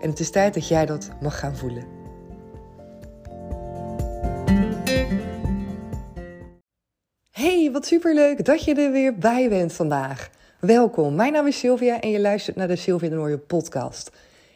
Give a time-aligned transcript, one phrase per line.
[0.00, 1.84] En het is tijd dat jij dat mag gaan voelen.
[7.30, 10.30] Hey, wat superleuk dat je er weer bij bent vandaag.
[10.60, 14.10] Welkom, mijn naam is Sylvia en je luistert naar de Sylvia de podcast.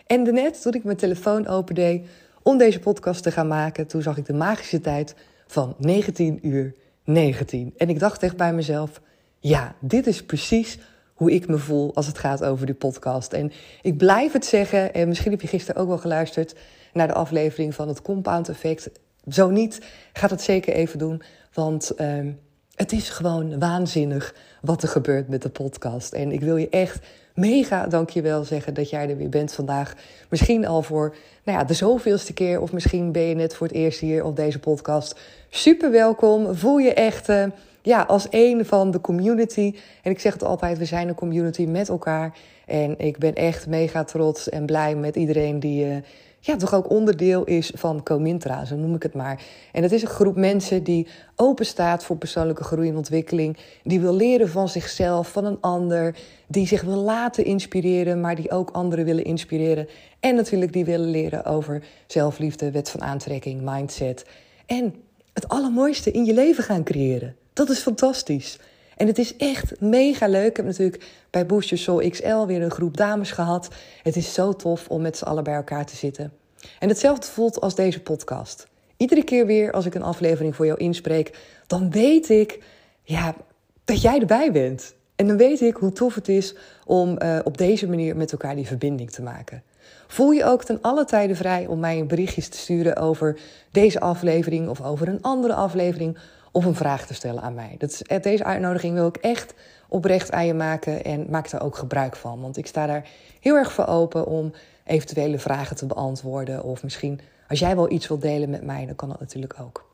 [0.07, 2.03] En daarnet, toen ik mijn telefoon opende
[2.43, 5.15] om deze podcast te gaan maken, toen zag ik de magische tijd
[5.47, 6.75] van 19 uur
[7.05, 7.75] 19.
[7.77, 9.01] En ik dacht echt bij mezelf,
[9.39, 10.79] ja, dit is precies
[11.21, 13.33] hoe ik me voel als het gaat over die podcast.
[13.33, 16.55] En ik blijf het zeggen, en misschien heb je gisteren ook wel geluisterd
[16.93, 18.91] naar de aflevering van het Compound Effect.
[19.29, 19.81] Zo niet,
[20.13, 21.23] gaat het zeker even doen,
[21.55, 22.27] want uh,
[22.75, 26.13] het is gewoon waanzinnig wat er gebeurt met de podcast.
[26.13, 29.95] En ik wil je echt mega dankjewel zeggen dat jij er weer bent vandaag.
[30.29, 33.77] Misschien al voor nou ja, de zoveelste keer, of misschien ben je net voor het
[33.77, 35.21] eerst hier op deze podcast.
[35.51, 37.29] Super welkom, voel je echt...
[37.29, 37.45] Uh,
[37.83, 39.75] ja, als een van de community.
[40.03, 42.39] En ik zeg het altijd, we zijn een community met elkaar.
[42.67, 45.97] En ik ben echt mega trots en blij met iedereen die uh,
[46.43, 49.43] ja, toch ook onderdeel is van Comintra, zo noem ik het maar.
[49.73, 53.57] En het is een groep mensen die open staat voor persoonlijke groei en ontwikkeling.
[53.83, 56.17] Die wil leren van zichzelf, van een ander.
[56.47, 59.89] Die zich wil laten inspireren, maar die ook anderen willen inspireren.
[60.21, 64.27] En natuurlijk die willen leren over zelfliefde, wet van aantrekking, mindset.
[64.67, 64.95] En
[65.33, 67.37] het allermooiste in je leven gaan creëren.
[67.61, 68.59] Dat is fantastisch.
[68.97, 70.49] En het is echt mega leuk.
[70.49, 73.69] Ik heb natuurlijk bij Boost Soul XL weer een groep dames gehad.
[74.03, 76.33] Het is zo tof om met z'n allen bij elkaar te zitten.
[76.79, 78.67] En hetzelfde voelt als deze podcast.
[78.97, 82.63] Iedere keer weer als ik een aflevering voor jou inspreek, dan weet ik
[83.03, 83.35] ja,
[83.85, 84.95] dat jij erbij bent.
[85.17, 86.55] En dan weet ik hoe tof het is
[86.85, 89.63] om uh, op deze manier met elkaar die verbinding te maken.
[90.07, 93.39] Voel je ook ten alle tijden vrij om mij een berichtjes te sturen over
[93.71, 96.19] deze aflevering of over een andere aflevering
[96.51, 97.77] of een vraag te stellen aan mij.
[97.79, 99.55] Eh, deze uitnodiging wil ik echt
[99.89, 102.41] oprecht aan je maken en maak daar ook gebruik van.
[102.41, 103.09] Want ik sta daar
[103.41, 104.53] heel erg voor open om
[104.85, 106.63] eventuele vragen te beantwoorden.
[106.63, 109.89] Of misschien als jij wel iets wilt delen met mij, dan kan dat natuurlijk ook.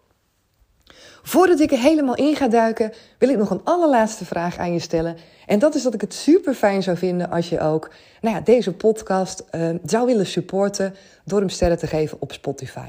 [1.23, 4.79] Voordat ik er helemaal in ga duiken, wil ik nog een allerlaatste vraag aan je
[4.79, 5.17] stellen.
[5.47, 7.91] En dat is dat ik het super fijn zou vinden als je ook
[8.21, 12.89] nou ja, deze podcast uh, zou willen supporten door hem sterren te geven op Spotify.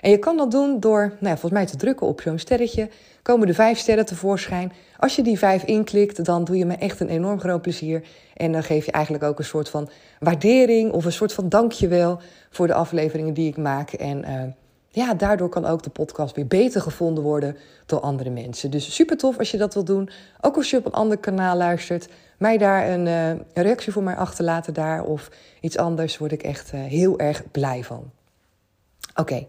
[0.00, 2.88] En je kan dat doen door, nou ja, volgens mij te drukken op zo'n sterretje.
[3.22, 4.72] Komen de vijf sterren tevoorschijn.
[4.98, 8.02] Als je die vijf inklikt, dan doe je me echt een enorm groot plezier.
[8.36, 9.88] En dan geef je eigenlijk ook een soort van
[10.18, 13.92] waardering of een soort van dankjewel voor de afleveringen die ik maak.
[13.92, 14.42] En uh,
[14.88, 17.56] ja, daardoor kan ook de podcast weer beter gevonden worden
[17.86, 18.70] door andere mensen.
[18.70, 20.10] Dus super tof als je dat wilt doen.
[20.40, 22.08] Ook als je op een ander kanaal luistert.
[22.38, 26.72] Mij daar een, een reactie voor mij achterlaten daar of iets anders, word ik echt
[26.74, 28.10] uh, heel erg blij van.
[29.14, 29.46] Oké.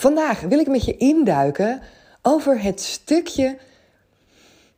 [0.00, 1.80] Vandaag wil ik met je induiken
[2.22, 3.58] over het stukje,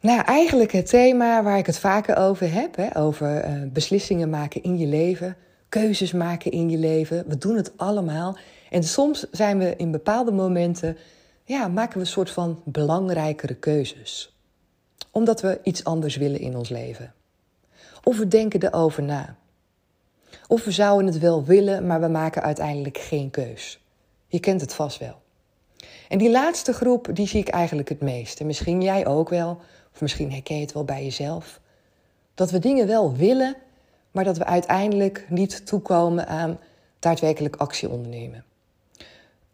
[0.00, 4.62] nou eigenlijk het thema waar ik het vaker over heb, hè, over uh, beslissingen maken
[4.62, 5.36] in je leven,
[5.68, 7.24] keuzes maken in je leven.
[7.28, 8.36] We doen het allemaal
[8.70, 10.96] en soms zijn we in bepaalde momenten,
[11.44, 14.36] ja, maken we een soort van belangrijkere keuzes.
[15.10, 17.14] Omdat we iets anders willen in ons leven.
[18.02, 19.36] Of we denken erover na.
[20.48, 23.81] Of we zouden het wel willen, maar we maken uiteindelijk geen keus.
[24.32, 25.20] Je kent het vast wel.
[26.08, 28.40] En die laatste groep, die zie ik eigenlijk het meest.
[28.40, 29.60] En misschien jij ook wel,
[29.94, 31.60] of misschien herken je het wel bij jezelf.
[32.34, 33.56] Dat we dingen wel willen,
[34.10, 36.58] maar dat we uiteindelijk niet toekomen aan
[36.98, 38.44] daadwerkelijk actie ondernemen.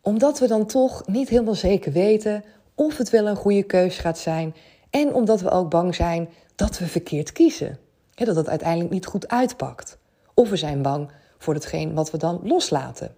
[0.01, 4.19] Omdat we dan toch niet helemaal zeker weten of het wel een goede keus gaat
[4.19, 4.55] zijn.
[4.91, 7.79] En omdat we ook bang zijn dat we verkeerd kiezen.
[8.15, 9.99] dat het uiteindelijk niet goed uitpakt.
[10.35, 13.15] Of we zijn bang voor hetgeen wat we dan loslaten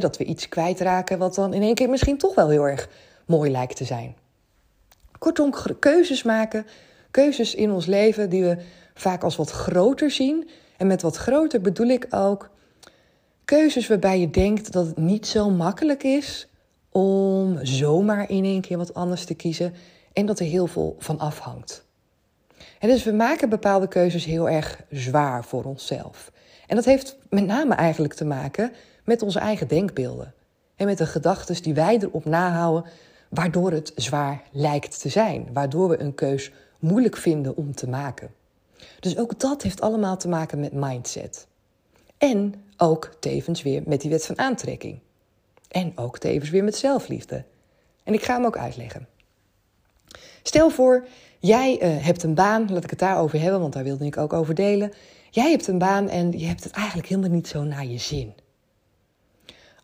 [0.00, 2.88] dat we iets kwijtraken wat dan in één keer misschien toch wel heel erg
[3.26, 4.16] mooi lijkt te zijn.
[5.18, 6.66] Kortom, keuzes maken,
[7.10, 8.56] keuzes in ons leven die we
[8.94, 10.48] vaak als wat groter zien.
[10.76, 12.50] En met wat groter bedoel ik ook
[13.44, 16.48] keuzes waarbij je denkt dat het niet zo makkelijk is
[16.90, 19.74] om zomaar in één keer wat anders te kiezen.
[20.12, 21.84] en dat er heel veel van afhangt.
[22.78, 26.32] En dus we maken bepaalde keuzes heel erg zwaar voor onszelf.
[26.66, 28.72] En dat heeft met name eigenlijk te maken
[29.04, 30.34] met onze eigen denkbeelden.
[30.76, 32.90] En met de gedachten die wij erop nahouden,
[33.28, 35.48] waardoor het zwaar lijkt te zijn.
[35.52, 38.30] Waardoor we een keus moeilijk vinden om te maken.
[39.00, 41.46] Dus ook dat heeft allemaal te maken met mindset.
[42.18, 44.98] En ook tevens weer met die wet van aantrekking.
[45.68, 47.44] En ook tevens weer met zelfliefde.
[48.04, 49.08] En ik ga hem ook uitleggen.
[50.42, 51.06] Stel voor,
[51.38, 54.32] jij uh, hebt een baan, laat ik het daarover hebben, want daar wilde ik ook
[54.32, 54.92] over delen.
[55.30, 58.34] Jij hebt een baan en je hebt het eigenlijk helemaal niet zo naar je zin.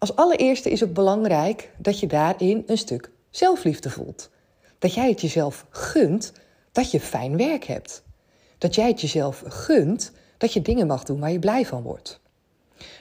[0.00, 4.30] Als allereerste is het belangrijk dat je daarin een stuk zelfliefde voelt.
[4.78, 6.32] Dat jij het jezelf gunt
[6.72, 8.02] dat je fijn werk hebt.
[8.58, 12.20] Dat jij het jezelf gunt dat je dingen mag doen waar je blij van wordt.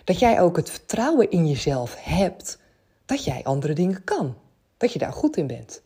[0.03, 2.59] Dat jij ook het vertrouwen in jezelf hebt
[3.05, 4.35] dat jij andere dingen kan.
[4.77, 5.81] Dat je daar goed in bent.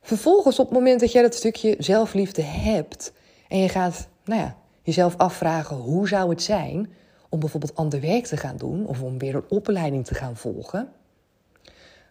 [0.00, 3.12] Vervolgens, op het moment dat jij dat stukje zelfliefde hebt
[3.48, 6.92] en je gaat, nou ja, jezelf afvragen hoe zou het zijn
[7.34, 10.88] om bijvoorbeeld ander werk te gaan doen of om weer een opleiding te gaan volgen,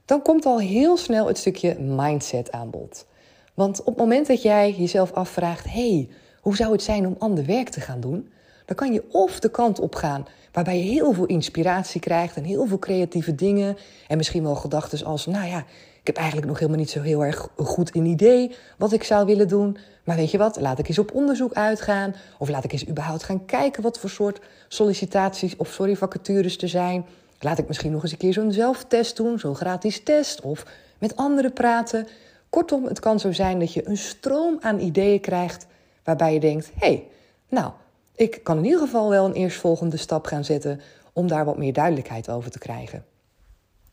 [0.06, 3.06] dan komt al heel snel het stukje mindset aan bod.
[3.54, 6.10] Want op het moment dat jij jezelf afvraagt: hey,
[6.42, 8.30] hoe zou het zijn om ander werk te gaan doen?
[8.66, 12.44] Dan kan je of de kant op gaan waarbij je heel veel inspiratie krijgt en
[12.44, 13.78] heel veel creatieve dingen.
[14.08, 15.66] En misschien wel gedachten als: nou ja,
[16.04, 19.26] ik heb eigenlijk nog helemaal niet zo heel erg goed een idee wat ik zou
[19.26, 19.78] willen doen.
[20.04, 22.16] Maar weet je wat, laat ik eens op onderzoek uitgaan.
[22.38, 26.70] Of laat ik eens überhaupt gaan kijken wat voor soort sollicitaties of sorry, vacatures er
[26.70, 27.06] zijn.
[27.40, 30.42] Laat ik misschien nog eens een keer zo'n zelftest doen, zo'n gratis test.
[30.42, 30.66] Of
[30.98, 32.08] met anderen praten.
[32.50, 35.66] Kortom, het kan zo zijn dat je een stroom aan ideeën krijgt
[36.04, 37.08] waarbij je denkt: hé, hey,
[37.50, 37.72] nou,
[38.16, 40.82] ik kan in ieder geval wel een eerstvolgende stap gaan zetten
[41.14, 43.06] om daar wat meer duidelijkheid over te krijgen.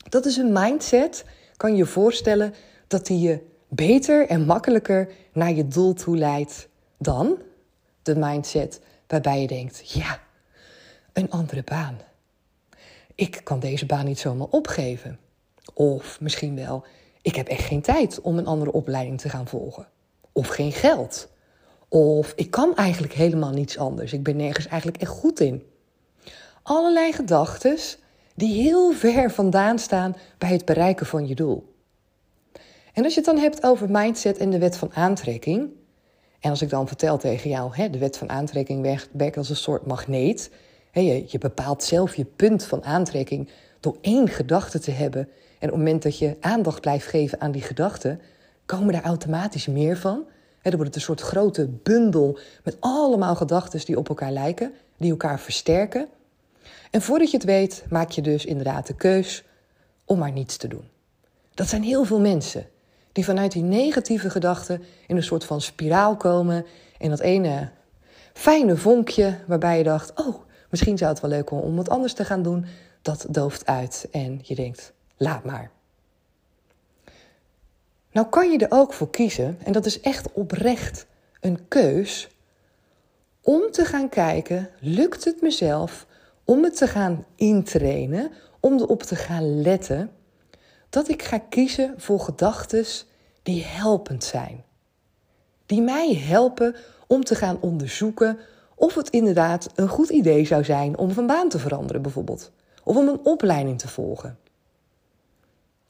[0.09, 1.25] Dat is een mindset,
[1.61, 2.55] kan je voorstellen,
[2.87, 6.69] dat die je beter en makkelijker naar je doel toe leidt
[6.99, 7.39] dan
[8.03, 10.21] de mindset waarbij je denkt: ja,
[11.13, 11.99] een andere baan.
[13.15, 15.19] Ik kan deze baan niet zomaar opgeven.
[15.75, 16.85] Of misschien wel,
[17.23, 19.89] ik heb echt geen tijd om een andere opleiding te gaan volgen.
[20.33, 21.29] Of geen geld.
[21.89, 24.13] Of ik kan eigenlijk helemaal niets anders.
[24.13, 25.63] Ik ben nergens eigenlijk echt goed in.
[26.63, 27.79] Allerlei gedachten
[28.41, 31.75] die heel ver vandaan staan bij het bereiken van je doel.
[32.93, 35.71] En als je het dan hebt over mindset en de wet van aantrekking.
[36.41, 39.57] En als ik dan vertel tegen jou, hè, de wet van aantrekking werkt als een
[39.57, 40.51] soort magneet.
[40.91, 43.49] Hè, je, bepaalt zelf je punt van aantrekking
[43.81, 45.21] door één gedachte te hebben.
[45.59, 48.19] En op het moment dat je aandacht blijft geven aan die gedachte,
[48.67, 50.25] komen er automatisch meer van.
[50.63, 55.11] Er wordt het een soort grote bundel met allemaal gedachten die op elkaar lijken, die
[55.11, 56.09] elkaar versterken.
[56.91, 59.45] En voordat je het weet, maak je dus inderdaad de keus
[60.05, 60.89] om maar niets te doen.
[61.55, 62.67] Dat zijn heel veel mensen
[63.13, 66.67] die vanuit die negatieve gedachten in een soort van spiraal komen.
[66.99, 67.71] En dat ene
[68.33, 70.37] fijne vonkje waarbij je dacht: oh,
[70.71, 72.67] misschien zou het wel leuk om wat anders te gaan doen,
[73.03, 75.71] dat dooft uit en je denkt: laat maar.
[78.13, 81.07] Nou kan je er ook voor kiezen, en dat is echt oprecht
[81.41, 82.29] een keus,
[83.41, 86.07] om te gaan kijken, lukt het mezelf
[86.51, 88.31] om het te gaan intrainen,
[88.61, 90.11] om erop te gaan letten,
[90.89, 92.85] dat ik ga kiezen voor gedachten
[93.43, 94.65] die helpend zijn.
[95.67, 96.77] Die mij helpen
[97.07, 98.39] om te gaan onderzoeken
[98.75, 102.51] of het inderdaad een goed idee zou zijn om van baan te veranderen bijvoorbeeld.
[102.85, 104.39] Of om een opleiding te volgen.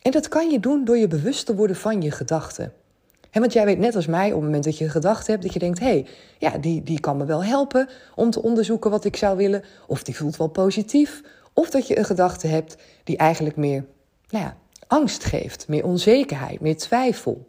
[0.03, 2.73] En dat kan je doen door je bewust te worden van je gedachten.
[3.31, 5.43] En want jij weet net als mij, op het moment dat je een gedachte hebt,
[5.43, 6.07] dat je denkt: hé, hey,
[6.39, 9.65] ja, die, die kan me wel helpen om te onderzoeken wat ik zou willen.
[9.87, 11.23] Of die voelt wel positief.
[11.53, 13.85] Of dat je een gedachte hebt die eigenlijk meer
[14.29, 14.57] nou ja,
[14.87, 17.49] angst geeft, meer onzekerheid, meer twijfel.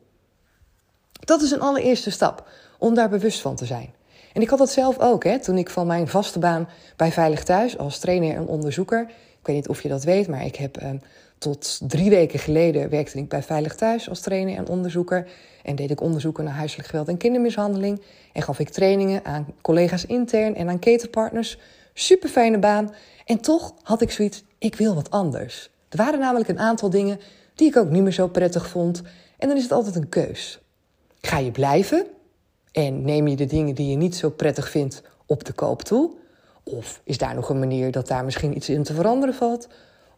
[1.11, 3.93] Dat is een allereerste stap om daar bewust van te zijn.
[4.33, 7.43] En ik had dat zelf ook, hè, toen ik van mijn vaste baan bij Veilig
[7.43, 9.01] Thuis als trainer en onderzoeker.
[9.39, 10.97] Ik weet niet of je dat weet, maar ik heb ehm,
[11.41, 15.27] tot drie weken geleden werkte ik bij Veilig Thuis als trainer en onderzoeker.
[15.63, 18.01] En deed ik onderzoeken naar huiselijk geweld en kindermishandeling.
[18.33, 21.57] En gaf ik trainingen aan collega's intern en aan ketenpartners.
[21.93, 22.93] Super fijne baan.
[23.25, 25.69] En toch had ik zoiets, ik wil wat anders.
[25.89, 27.19] Er waren namelijk een aantal dingen
[27.55, 29.01] die ik ook niet meer zo prettig vond.
[29.37, 30.59] En dan is het altijd een keus.
[31.21, 32.05] Ga je blijven
[32.71, 36.11] en neem je de dingen die je niet zo prettig vindt op de koop toe?
[36.63, 39.67] Of is daar nog een manier dat daar misschien iets in te veranderen valt?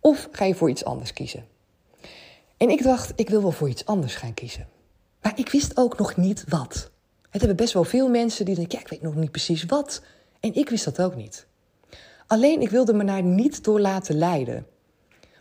[0.04, 1.46] Of ga je voor iets anders kiezen?
[2.58, 4.68] En ik dacht, ik wil wel voor iets anders gaan kiezen.
[5.22, 6.92] Maar ik wist ook nog niet wat.
[7.30, 10.02] Het hebben best wel veel mensen die denken, ja, ik weet nog niet precies wat.
[10.40, 11.48] En ik wist dat ook niet.
[12.28, 14.68] Alleen ik wilde me daar niet door laten leiden.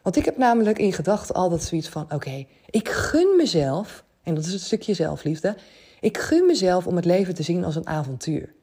[0.02, 4.44] Want ik heb namelijk in gedachten altijd zoiets van: oké, ik gun mezelf En dat
[4.44, 5.56] is het stukje zelfliefde.
[6.00, 8.54] Ik gun mezelf om het leven te zien als een avontuur.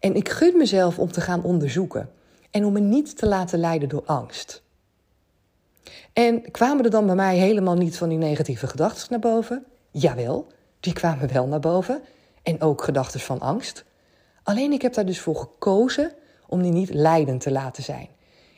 [0.00, 2.10] En ik gun mezelf om te gaan onderzoeken.
[2.50, 4.62] En om me niet te laten leiden door angst.
[6.12, 9.64] En kwamen er dan bij mij helemaal niet van die negatieve gedachten naar boven?
[9.90, 10.46] Jawel,
[10.80, 12.02] die kwamen wel naar boven.
[12.42, 13.84] En ook gedachten van angst.
[14.42, 16.12] Alleen ik heb daar dus voor gekozen
[16.46, 18.08] om die niet leidend te laten zijn.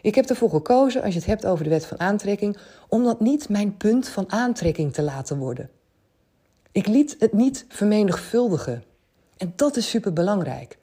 [0.01, 2.57] Ik heb ervoor gekozen, als je het hebt over de wet van aantrekking,
[2.89, 5.71] om dat niet mijn punt van aantrekking te laten worden.
[6.73, 8.85] Ik liet het niet vermenigvuldigen.
[9.37, 10.79] En dat is super belangrijk.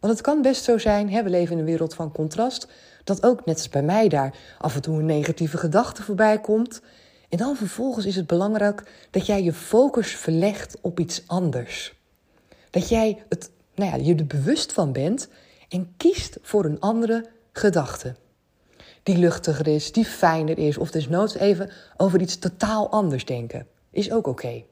[0.00, 2.68] Want het kan best zo zijn, we leven in een wereld van contrast,
[3.04, 6.80] dat ook net als bij mij daar af en toe een negatieve gedachte voorbij komt.
[7.28, 11.94] En dan vervolgens is het belangrijk dat jij je focus verlegt op iets anders.
[12.70, 15.28] Dat jij het, nou ja, je er bewust van bent
[15.68, 18.14] en kiest voor een andere gedachte.
[19.02, 23.66] Die luchtiger is, die fijner is, of dus noods even over iets totaal anders denken.
[23.90, 24.62] Is ook oké.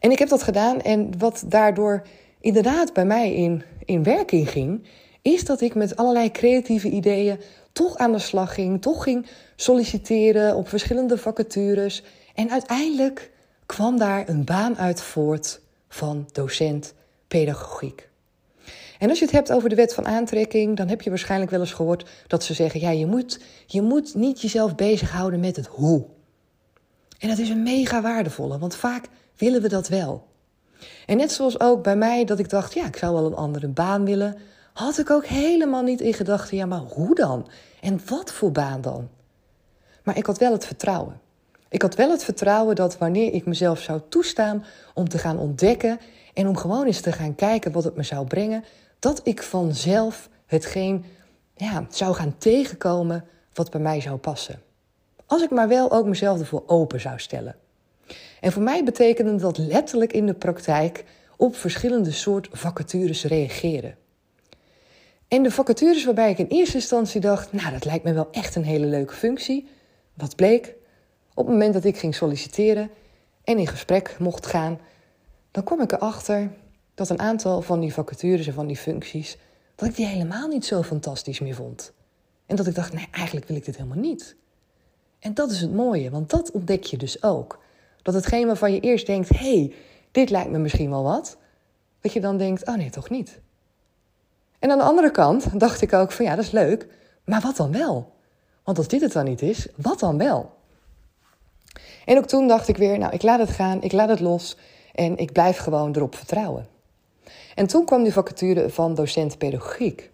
[0.00, 2.02] En ik heb dat gedaan en wat daardoor
[2.40, 4.86] inderdaad bij mij in, in werking ging,
[5.22, 7.40] is dat ik met allerlei creatieve ideeën
[7.72, 9.26] toch aan de slag ging, toch ging
[9.56, 12.02] solliciteren op verschillende vacatures.
[12.34, 13.30] En uiteindelijk
[13.66, 16.94] kwam daar een baan uit voort van docent
[17.28, 18.10] pedagogiek.
[18.98, 21.60] En als je het hebt over de wet van aantrekking, dan heb je waarschijnlijk wel
[21.60, 25.66] eens gehoord dat ze zeggen: ja, je moet, je moet niet jezelf bezighouden met het
[25.66, 26.04] hoe.
[27.18, 30.26] En dat is een mega waardevolle, want vaak willen we dat wel.
[31.06, 33.68] En net zoals ook bij mij dat ik dacht: ja, ik zou wel een andere
[33.68, 34.36] baan willen,
[34.72, 37.48] had ik ook helemaal niet in gedachten: ja, maar hoe dan?
[37.80, 39.08] En wat voor baan dan?
[40.02, 41.20] Maar ik had wel het vertrouwen.
[41.68, 44.64] Ik had wel het vertrouwen dat wanneer ik mezelf zou toestaan
[44.94, 46.00] om te gaan ontdekken
[46.34, 48.64] en om gewoon eens te gaan kijken wat het me zou brengen,
[48.98, 51.04] dat ik vanzelf hetgeen
[51.56, 54.62] ja, zou gaan tegenkomen wat bij mij zou passen.
[55.26, 57.56] Als ik maar wel ook mezelf ervoor open zou stellen.
[58.40, 61.04] En voor mij betekende dat letterlijk in de praktijk
[61.36, 63.96] op verschillende soort vacatures reageren.
[65.32, 68.54] En de vacatures waarbij ik in eerste instantie dacht, nou dat lijkt me wel echt
[68.54, 69.68] een hele leuke functie.
[70.14, 70.74] Wat bleek?
[71.34, 72.90] Op het moment dat ik ging solliciteren
[73.44, 74.78] en in gesprek mocht gaan,
[75.50, 76.50] dan kwam ik erachter
[76.94, 79.38] dat een aantal van die vacatures en van die functies,
[79.74, 81.92] dat ik die helemaal niet zo fantastisch meer vond.
[82.46, 84.36] En dat ik dacht, nee, eigenlijk wil ik dit helemaal niet.
[85.18, 87.58] En dat is het mooie, want dat ontdek je dus ook.
[88.02, 89.74] Dat hetgeen waarvan je eerst denkt, hé, hey,
[90.10, 91.36] dit lijkt me misschien wel wat,
[92.00, 93.40] dat je dan denkt, oh nee, toch niet.
[94.62, 96.86] En aan de andere kant dacht ik ook van ja, dat is leuk,
[97.24, 98.12] maar wat dan wel?
[98.64, 100.50] Want als dit het dan niet is, wat dan wel?
[102.04, 104.56] En ook toen dacht ik weer, nou, ik laat het gaan, ik laat het los
[104.94, 106.66] en ik blijf gewoon erop vertrouwen.
[107.54, 110.10] En toen kwam die vacature van docent pedagogiek.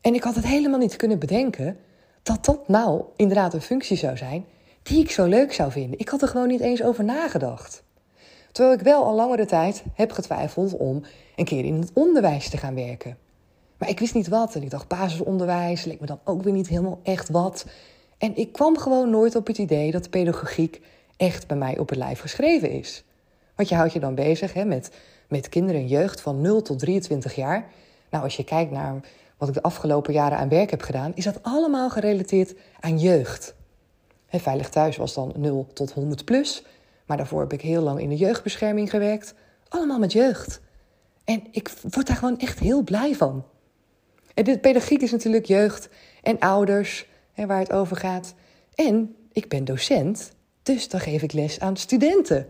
[0.00, 1.76] En ik had het helemaal niet kunnen bedenken
[2.22, 4.44] dat dat nou inderdaad een functie zou zijn
[4.82, 5.98] die ik zo leuk zou vinden.
[5.98, 7.82] Ik had er gewoon niet eens over nagedacht.
[8.52, 11.02] Terwijl ik wel al langere tijd heb getwijfeld om
[11.36, 13.30] een keer in het onderwijs te gaan werken.
[13.82, 14.54] Maar ik wist niet wat.
[14.54, 17.66] En ik dacht, basisonderwijs leek me dan ook weer niet helemaal echt wat.
[18.18, 20.80] En ik kwam gewoon nooit op het idee dat pedagogiek
[21.16, 23.04] echt bij mij op het lijf geschreven is.
[23.56, 24.90] Want je houdt je dan bezig hè, met,
[25.28, 27.70] met kinderen en jeugd van 0 tot 23 jaar.
[28.10, 29.00] Nou, als je kijkt naar
[29.36, 33.54] wat ik de afgelopen jaren aan werk heb gedaan, is dat allemaal gerelateerd aan jeugd.
[34.28, 36.64] Veilig Thuis was dan 0 tot 100 plus.
[37.06, 39.34] Maar daarvoor heb ik heel lang in de jeugdbescherming gewerkt.
[39.68, 40.60] Allemaal met jeugd.
[41.24, 43.44] En ik word daar gewoon echt heel blij van.
[44.34, 45.88] En dit pedagogiek is natuurlijk jeugd
[46.22, 48.34] en ouders, hè, waar het over gaat.
[48.74, 52.48] En ik ben docent, dus dan geef ik les aan studenten.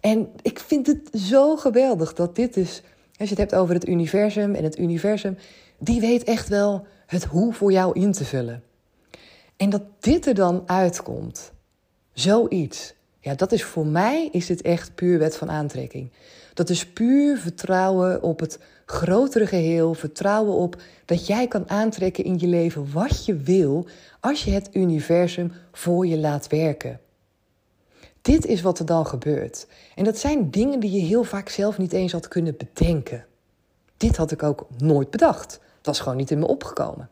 [0.00, 2.82] En ik vind het zo geweldig dat dit dus,
[3.16, 5.38] als je het hebt over het universum en het universum,
[5.78, 8.62] die weet echt wel het hoe voor jou in te vullen.
[9.56, 11.52] En dat dit er dan uitkomt,
[12.12, 16.10] zoiets, ja, dat is voor mij is dit echt puur wet van aantrekking.
[16.58, 22.38] Dat is puur vertrouwen op het grotere geheel, vertrouwen op dat jij kan aantrekken in
[22.38, 23.86] je leven wat je wil
[24.20, 27.00] als je het universum voor je laat werken.
[28.22, 29.66] Dit is wat er dan gebeurt.
[29.94, 33.26] En dat zijn dingen die je heel vaak zelf niet eens had kunnen bedenken.
[33.96, 35.52] Dit had ik ook nooit bedacht.
[35.76, 37.08] Het was gewoon niet in me opgekomen.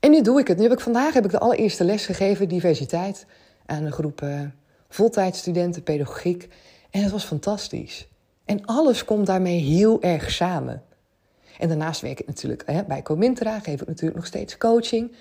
[0.00, 0.56] En nu doe ik het.
[0.56, 3.26] Nu heb ik vandaag heb ik de allereerste les gegeven, diversiteit,
[3.66, 4.40] aan een groep uh,
[4.88, 6.48] voltijdstudenten pedagogiek.
[6.92, 8.08] En het was fantastisch.
[8.44, 10.82] En alles komt daarmee heel erg samen.
[11.58, 15.12] En daarnaast werk ik natuurlijk hè, bij Comintra, geef ik natuurlijk nog steeds coaching.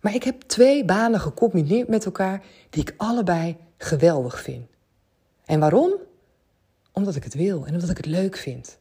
[0.00, 4.66] Maar ik heb twee banen gecombineerd met elkaar die ik allebei geweldig vind.
[5.44, 5.92] En waarom?
[6.92, 8.78] Omdat ik het wil en omdat ik het leuk vind.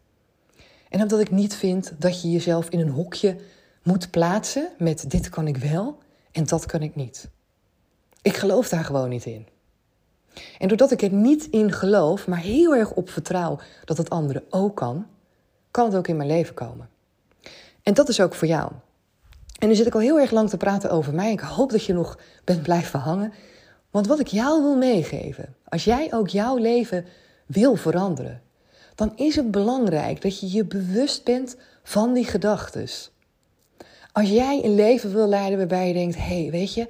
[0.89, 3.35] En omdat ik niet vind dat je jezelf in een hokje
[3.83, 5.97] moet plaatsen met dit kan ik wel
[6.31, 7.29] en dat kan ik niet.
[8.21, 9.47] Ik geloof daar gewoon niet in.
[10.57, 14.43] En doordat ik er niet in geloof, maar heel erg op vertrouw dat het andere
[14.49, 15.05] ook kan,
[15.71, 16.89] kan het ook in mijn leven komen.
[17.83, 18.71] En dat is ook voor jou.
[19.59, 21.31] En nu zit ik al heel erg lang te praten over mij.
[21.31, 23.33] Ik hoop dat je nog bent blijven hangen.
[23.91, 27.05] Want wat ik jou wil meegeven, als jij ook jouw leven
[27.45, 28.41] wil veranderen,
[28.95, 32.87] dan is het belangrijk dat je je bewust bent van die gedachten.
[34.11, 36.87] Als jij een leven wil leiden waarbij je denkt: hé, hey, weet je,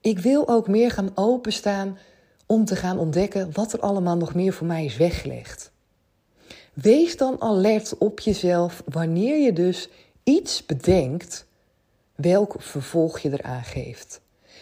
[0.00, 1.98] ik wil ook meer gaan openstaan
[2.46, 5.72] om te gaan ontdekken wat er allemaal nog meer voor mij is weggelegd.
[6.72, 9.88] Wees dan alert op jezelf wanneer je dus
[10.22, 11.46] iets bedenkt,
[12.14, 14.20] welk vervolg je eraan geeft.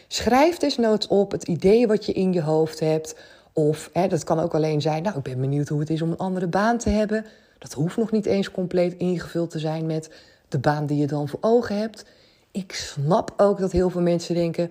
[0.09, 3.17] Schrijf desnoods op het idee wat je in je hoofd hebt.
[3.53, 6.11] Of hè, dat kan ook alleen zijn, nou ik ben benieuwd hoe het is om
[6.11, 7.27] een andere baan te hebben.
[7.59, 10.11] Dat hoeft nog niet eens compleet ingevuld te zijn met
[10.49, 12.05] de baan die je dan voor ogen hebt.
[12.51, 14.71] Ik snap ook dat heel veel mensen denken,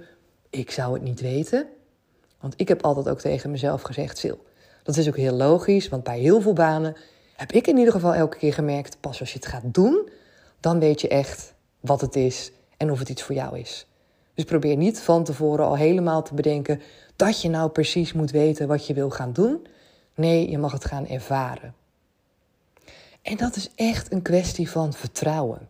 [0.50, 1.68] ik zou het niet weten.
[2.42, 4.40] Want ik heb altijd ook tegen mezelf gezegd, Sil,
[4.84, 6.96] dat is ook heel logisch, want bij heel veel banen
[7.36, 10.10] heb ik in ieder geval elke keer gemerkt, pas als je het gaat doen,
[10.60, 13.86] dan weet je echt wat het is en of het iets voor jou is.
[14.34, 16.82] Dus probeer niet van tevoren al helemaal te bedenken
[17.16, 19.68] dat je nou precies moet weten wat je wil gaan doen.
[20.16, 21.74] Nee, je mag het gaan ervaren.
[23.22, 25.70] En dat is echt een kwestie van vertrouwen.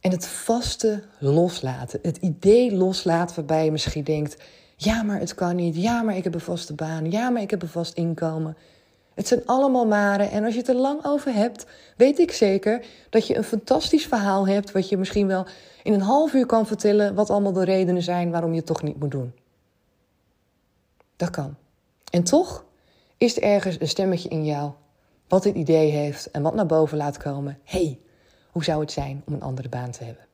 [0.00, 1.98] En het vaste loslaten.
[2.02, 4.36] Het idee loslaten waarbij je misschien denkt:
[4.76, 5.76] ja, maar het kan niet.
[5.76, 7.10] Ja, maar ik heb een vaste baan.
[7.10, 8.56] Ja, maar ik heb een vast inkomen.
[9.14, 10.30] Het zijn allemaal maren.
[10.30, 14.06] En als je het er lang over hebt, weet ik zeker dat je een fantastisch
[14.06, 14.72] verhaal hebt.
[14.72, 15.46] Wat je misschien wel
[15.82, 17.14] in een half uur kan vertellen.
[17.14, 19.32] Wat allemaal de redenen zijn waarom je het toch niet moet doen.
[21.16, 21.56] Dat kan.
[22.10, 22.64] En toch
[23.16, 24.72] is er ergens een stemmetje in jou.
[25.28, 27.58] Wat dit idee heeft en wat naar boven laat komen.
[27.64, 27.98] hey,
[28.50, 30.24] hoe zou het zijn om een andere baan te hebben?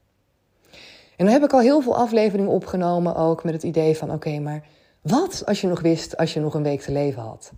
[1.18, 4.38] En dan heb ik al heel veel afleveringen opgenomen, ook met het idee van: oké,
[4.38, 4.66] maar
[5.00, 7.50] wat als je nog wist als je nog een week te leven had?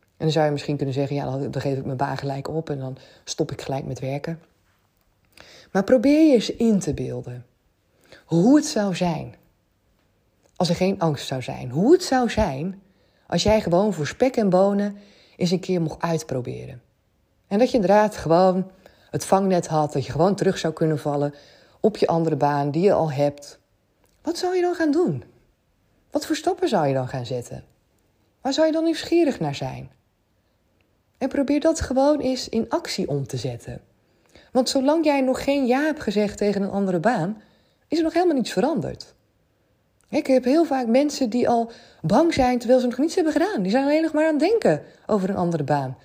[0.00, 2.70] En dan zou je misschien kunnen zeggen: ja, dan geef ik mijn baan gelijk op
[2.70, 4.40] en dan stop ik gelijk met werken.
[5.72, 7.46] Maar probeer je eens in te beelden
[8.24, 9.34] hoe het zou zijn
[10.56, 11.70] als er geen angst zou zijn.
[11.70, 12.82] Hoe het zou zijn
[13.26, 14.96] als jij gewoon voor spek en bonen
[15.36, 16.82] eens een keer mocht uitproberen.
[17.48, 18.70] En dat je inderdaad gewoon
[19.10, 21.34] het vangnet had, dat je gewoon terug zou kunnen vallen
[21.84, 23.58] op je andere baan die je al hebt.
[24.22, 25.24] Wat zou je dan gaan doen?
[26.10, 27.64] Wat voor stappen zou je dan gaan zetten?
[28.40, 29.90] Waar zou je dan nieuwsgierig naar zijn?
[31.18, 33.80] En probeer dat gewoon eens in actie om te zetten.
[34.52, 37.42] Want zolang jij nog geen ja hebt gezegd tegen een andere baan,
[37.88, 39.14] is er nog helemaal niets veranderd.
[40.08, 41.70] Ik heb heel vaak mensen die al
[42.02, 43.62] bang zijn terwijl ze nog niets hebben gedaan.
[43.62, 45.98] Die zijn alleen nog maar aan het denken over een andere baan.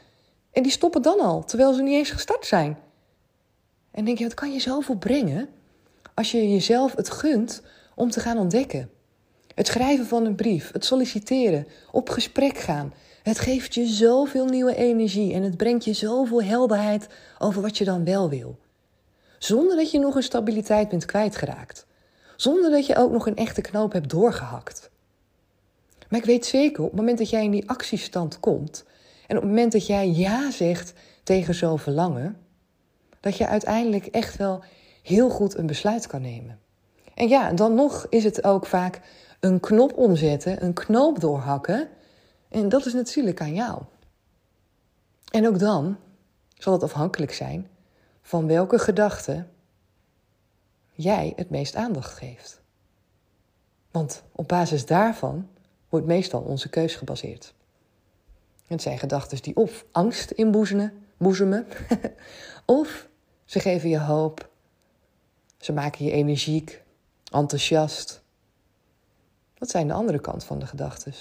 [0.52, 2.78] En die stoppen dan al, terwijl ze niet eens gestart zijn.
[3.92, 5.50] En denk je, wat kan je zoveel brengen
[6.20, 7.62] als je jezelf het gunt
[7.96, 8.90] om te gaan ontdekken?
[9.56, 12.94] Het schrijven van een brief, het solliciteren, op gesprek gaan.
[13.24, 17.86] Het geeft je zoveel nieuwe energie en het brengt je zoveel helderheid over wat je
[17.86, 18.60] dan wel wil.
[19.38, 21.86] Zonder dat je nog een stabiliteit bent kwijtgeraakt.
[22.36, 24.90] Zonder dat je ook nog een echte knoop hebt doorgehakt.
[26.10, 28.84] Maar ik weet zeker, op het moment dat jij in die actiestand komt
[29.28, 32.38] en op het moment dat jij ja zegt tegen zo'n verlangen,
[33.20, 34.64] dat je uiteindelijk echt wel
[35.02, 36.60] heel goed een besluit kan nemen.
[37.14, 39.02] En ja, dan nog is het ook vaak
[39.40, 41.90] een knop omzetten, een knoop doorhakken.
[42.50, 43.82] En dat is natuurlijk aan jou.
[45.32, 45.98] En ook dan
[46.54, 47.68] zal het afhankelijk zijn
[48.22, 49.46] van welke gedachte
[50.92, 52.62] jij het meest aandacht geeft.
[53.92, 55.48] Want op basis daarvan
[55.90, 57.54] wordt meestal onze keus gebaseerd.
[58.68, 61.68] Het zijn gedachten die of angst inboezemen, boezemen,
[62.66, 63.08] of
[63.46, 64.50] ze geven je hoop,
[65.60, 66.84] ze maken je energiek,
[67.32, 68.22] enthousiast.
[69.54, 71.14] Dat zijn de andere kant van de gedachten.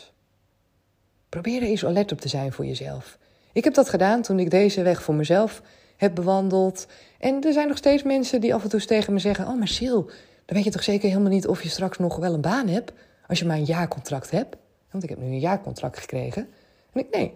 [1.29, 3.18] Probeer er eens alert op te zijn voor jezelf.
[3.53, 5.62] Ik heb dat gedaan toen ik deze weg voor mezelf
[5.96, 6.87] heb bewandeld.
[7.18, 9.68] En er zijn nog steeds mensen die af en toe tegen me zeggen: Oh, maar
[9.77, 10.01] Sil,
[10.44, 12.92] dan weet je toch zeker helemaal niet of je straks nog wel een baan hebt.
[13.27, 14.57] Als je maar een jaarcontract hebt.
[14.90, 16.48] Want ik heb nu een jaarcontract gekregen.
[16.92, 17.35] En ik: Nee,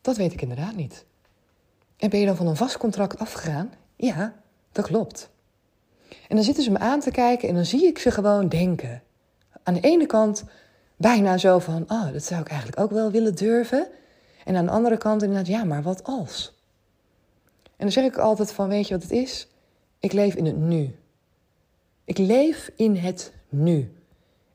[0.00, 1.04] dat weet ik inderdaad niet.
[1.96, 3.72] En ben je dan van een vast contract afgegaan?
[3.96, 4.34] Ja,
[4.72, 5.30] dat klopt.
[6.28, 9.02] En dan zitten ze me aan te kijken en dan zie ik ze gewoon denken.
[9.62, 10.44] Aan de ene kant
[10.96, 13.86] bijna zo van: Oh, dat zou ik eigenlijk ook wel willen durven.
[14.44, 16.56] En aan de andere kant inderdaad: Ja, maar wat als?
[17.76, 19.48] En dan zeg ik altijd van, weet je wat het is?
[20.00, 20.94] Ik leef in het nu.
[22.04, 23.92] Ik leef in het nu.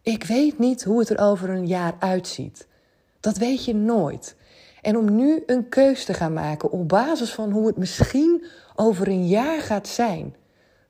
[0.01, 2.67] Ik weet niet hoe het er over een jaar uitziet.
[3.19, 4.35] Dat weet je nooit.
[4.81, 9.07] En om nu een keus te gaan maken op basis van hoe het misschien over
[9.07, 10.35] een jaar gaat zijn,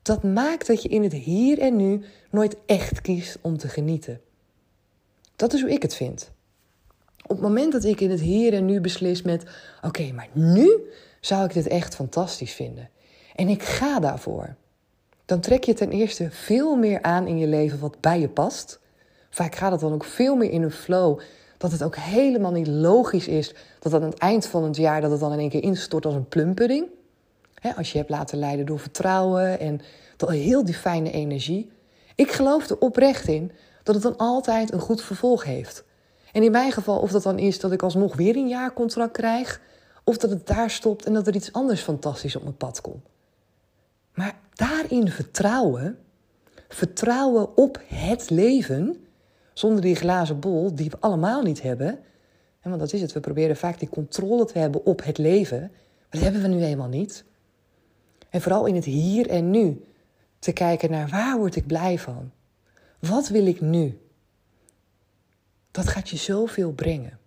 [0.01, 4.21] dat maakt dat je in het hier en nu nooit echt kiest om te genieten.
[5.35, 6.31] Dat is hoe ik het vind.
[7.21, 9.43] Op het moment dat ik in het hier en nu beslis met:
[9.81, 10.71] oké, maar nu
[11.19, 12.89] zou ik dit echt fantastisch vinden.
[13.35, 14.55] En ik ga daarvoor.
[15.25, 18.79] Dan trek je ten eerste veel meer aan in je leven wat bij je past.
[19.29, 21.19] Vaak gaat het dan ook veel meer in een flow.
[21.57, 25.11] Dat het ook helemaal niet logisch is dat aan het eind van het jaar dat
[25.11, 26.87] het dan in één keer instort als een plumpudding.
[27.75, 29.81] Als je hebt laten leiden door vertrouwen en
[30.29, 31.71] heel die fijne energie.
[32.15, 33.51] Ik geloof er oprecht in
[33.83, 35.83] dat het dan altijd een goed vervolg heeft.
[36.31, 39.61] En in mijn geval, of dat dan is dat ik alsnog weer een jaarcontract krijg,
[40.03, 43.05] of dat het daar stopt en dat er iets anders fantastisch op mijn pad komt.
[44.13, 45.97] Maar daarin vertrouwen,
[46.67, 49.05] vertrouwen op het leven,
[49.53, 51.99] zonder die glazen bol die we allemaal niet hebben.
[52.63, 56.09] Want dat is het, we proberen vaak die controle te hebben op het leven, maar
[56.09, 57.23] dat hebben we nu eenmaal niet.
[58.31, 59.85] En vooral in het hier en nu
[60.39, 62.31] te kijken naar waar word ik blij van?
[62.99, 63.99] Wat wil ik nu?
[65.71, 67.19] Dat gaat je zoveel brengen.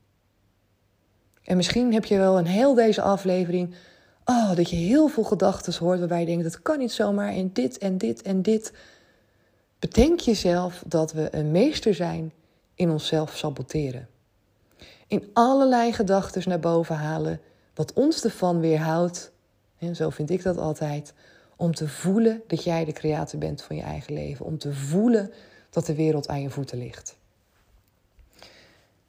[1.42, 3.74] En misschien heb je wel een heel deze aflevering.
[4.24, 7.52] Oh, dat je heel veel gedachten hoort waarbij je denkt: dat kan niet zomaar en
[7.52, 8.72] dit en dit en dit.
[9.78, 12.32] Bedenk jezelf dat we een meester zijn
[12.74, 14.08] in onszelf saboteren.
[15.06, 17.40] In allerlei gedachten naar boven halen,
[17.74, 19.32] wat ons ervan weerhoudt,
[19.78, 21.14] en zo vind ik dat altijd,
[21.56, 24.46] om te voelen dat jij de creator bent van je eigen leven.
[24.46, 25.32] Om te voelen
[25.70, 27.16] dat de wereld aan je voeten ligt.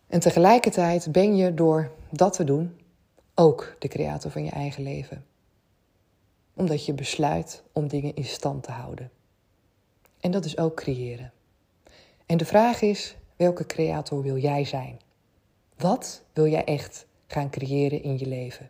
[0.07, 2.79] En tegelijkertijd ben je door dat te doen
[3.35, 5.25] ook de creator van je eigen leven.
[6.53, 9.11] Omdat je besluit om dingen in stand te houden.
[10.19, 11.33] En dat is ook creëren.
[12.25, 14.99] En de vraag is, welke creator wil jij zijn?
[15.77, 18.69] Wat wil jij echt gaan creëren in je leven?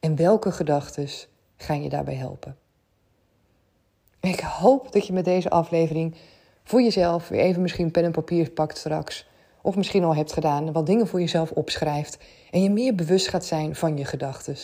[0.00, 1.08] En welke gedachten
[1.56, 2.56] gaan je daarbij helpen?
[4.20, 6.14] Ik hoop dat je met deze aflevering
[6.64, 9.26] voor jezelf weer even misschien pen en papier pakt straks.
[9.62, 12.18] Of misschien al hebt gedaan, wat dingen voor jezelf opschrijft.
[12.50, 14.56] En je meer bewust gaat zijn van je gedachten.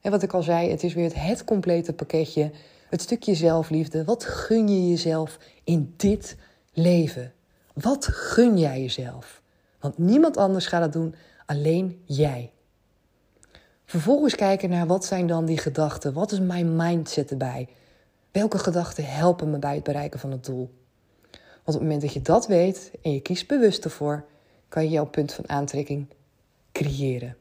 [0.00, 2.50] En wat ik al zei, het is weer het, het complete pakketje.
[2.88, 4.04] Het stukje zelfliefde.
[4.04, 6.36] Wat gun je jezelf in dit
[6.72, 7.32] leven?
[7.74, 9.42] Wat gun jij jezelf?
[9.80, 11.14] Want niemand anders gaat het doen,
[11.46, 12.52] alleen jij.
[13.90, 16.12] Vervolgens kijken naar wat zijn dan die gedachten?
[16.12, 17.68] Wat is mijn mindset erbij?
[18.30, 20.70] Welke gedachten helpen me bij het bereiken van het doel?
[21.30, 24.24] Want op het moment dat je dat weet en je kiest bewust ervoor,
[24.68, 26.06] kan je jouw punt van aantrekking
[26.72, 27.36] creëren.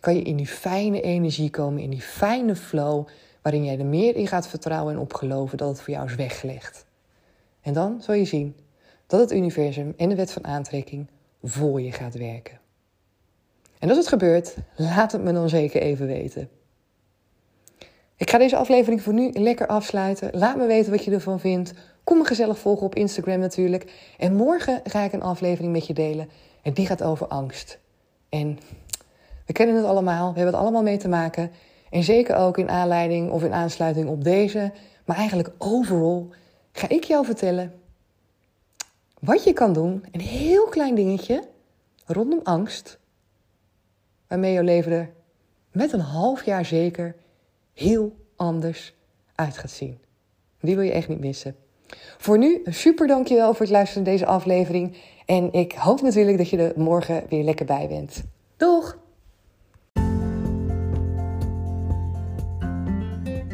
[0.00, 3.06] Kan je in die fijne energie komen, in die fijne flow,
[3.42, 6.14] waarin jij er meer in gaat vertrouwen en op geloven dat het voor jou is
[6.14, 6.86] weggelegd.
[7.60, 8.56] En dan zul je zien
[9.06, 11.06] dat het universum en de wet van aantrekking
[11.42, 12.60] voor je gaat werken.
[13.80, 16.48] En als het gebeurt, laat het me dan zeker even weten.
[18.16, 20.30] Ik ga deze aflevering voor nu lekker afsluiten.
[20.32, 21.72] Laat me weten wat je ervan vindt.
[22.04, 24.12] Kom me gezellig volgen op Instagram natuurlijk.
[24.18, 26.30] En morgen ga ik een aflevering met je delen.
[26.62, 27.78] En die gaat over angst.
[28.28, 28.58] En
[29.46, 30.32] we kennen het allemaal.
[30.32, 31.50] We hebben het allemaal mee te maken.
[31.90, 34.72] En zeker ook in aanleiding of in aansluiting op deze.
[35.04, 36.28] Maar eigenlijk overal
[36.72, 37.72] ga ik jou vertellen
[39.20, 40.04] wat je kan doen.
[40.12, 41.42] Een heel klein dingetje
[42.06, 42.99] rondom angst.
[44.30, 45.10] Waarmee jouw leven er
[45.72, 47.14] met een half jaar zeker
[47.72, 48.94] heel anders
[49.34, 49.98] uit gaat zien.
[50.60, 51.56] Die wil je echt niet missen.
[52.18, 54.96] Voor nu, super dankjewel voor het luisteren naar deze aflevering.
[55.26, 58.22] En ik hoop natuurlijk dat je er morgen weer lekker bij bent.
[58.56, 58.98] Doeg!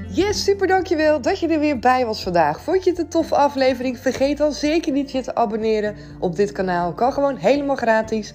[0.09, 2.61] Yes, super dankjewel dat je er weer bij was vandaag.
[2.61, 3.99] Vond je het een toffe aflevering?
[3.99, 6.93] Vergeet dan zeker niet je te abonneren op dit kanaal.
[6.93, 8.35] Kan gewoon helemaal gratis.